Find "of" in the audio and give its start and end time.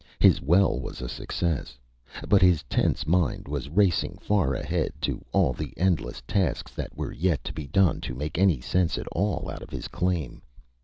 9.61-9.69